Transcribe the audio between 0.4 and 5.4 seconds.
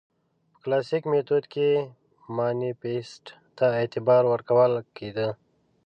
په کلاسیک میتود کې مانیفیست ته اعتبار ورکول کېده.